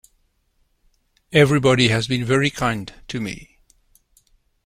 Everybody 1.31 1.89
has 1.89 2.07
been 2.07 2.25
very 2.25 2.49
kind 2.49 2.91
to 3.07 3.21
me. 3.21 3.59